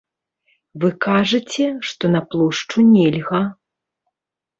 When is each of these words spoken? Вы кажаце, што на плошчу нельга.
Вы 0.83 0.89
кажаце, 1.05 1.67
што 1.89 2.03
на 2.15 2.21
плошчу 2.31 2.79
нельга. 2.95 3.43